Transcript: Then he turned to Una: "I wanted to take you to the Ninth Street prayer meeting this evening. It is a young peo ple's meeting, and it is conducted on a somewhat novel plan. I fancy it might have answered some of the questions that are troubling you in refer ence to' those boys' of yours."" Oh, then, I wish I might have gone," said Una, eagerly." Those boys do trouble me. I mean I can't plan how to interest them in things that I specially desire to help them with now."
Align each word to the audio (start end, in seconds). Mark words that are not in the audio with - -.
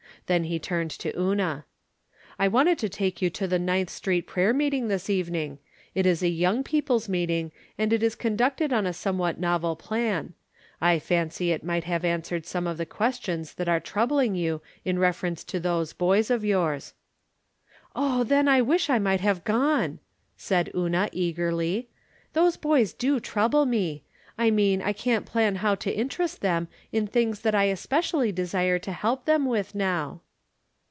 Then 0.27 0.45
he 0.45 0.59
turned 0.59 0.91
to 0.91 1.13
Una: 1.19 1.65
"I 2.39 2.47
wanted 2.47 2.77
to 2.79 2.87
take 2.87 3.21
you 3.21 3.29
to 3.31 3.49
the 3.49 3.59
Ninth 3.59 3.89
Street 3.89 4.27
prayer 4.27 4.53
meeting 4.53 4.87
this 4.87 5.09
evening. 5.09 5.59
It 5.93 6.05
is 6.05 6.23
a 6.23 6.29
young 6.29 6.63
peo 6.63 6.79
ple's 6.81 7.09
meeting, 7.09 7.51
and 7.77 7.91
it 7.91 8.01
is 8.01 8.15
conducted 8.15 8.71
on 8.71 8.85
a 8.87 8.93
somewhat 8.93 9.41
novel 9.41 9.75
plan. 9.75 10.33
I 10.79 10.99
fancy 10.99 11.51
it 11.51 11.65
might 11.65 11.83
have 11.83 12.05
answered 12.05 12.45
some 12.45 12.65
of 12.65 12.77
the 12.77 12.85
questions 12.85 13.55
that 13.55 13.67
are 13.67 13.81
troubling 13.81 14.33
you 14.35 14.61
in 14.85 14.97
refer 14.99 15.27
ence 15.27 15.43
to' 15.43 15.59
those 15.59 15.91
boys' 15.91 16.31
of 16.31 16.45
yours."" 16.45 16.93
Oh, 17.93 18.23
then, 18.23 18.47
I 18.47 18.61
wish 18.61 18.89
I 18.89 18.99
might 18.99 19.19
have 19.19 19.43
gone," 19.43 19.99
said 20.37 20.71
Una, 20.73 21.09
eagerly." 21.11 21.89
Those 22.33 22.55
boys 22.55 22.93
do 22.93 23.19
trouble 23.19 23.65
me. 23.65 24.03
I 24.37 24.49
mean 24.49 24.81
I 24.81 24.91
can't 24.93 25.27
plan 25.27 25.55
how 25.57 25.75
to 25.75 25.91
interest 25.91 26.41
them 26.41 26.67
in 26.91 27.05
things 27.05 27.41
that 27.41 27.53
I 27.53 27.71
specially 27.75 28.31
desire 28.31 28.79
to 28.79 28.91
help 28.91 29.25
them 29.25 29.45
with 29.45 29.75
now." 29.75 30.21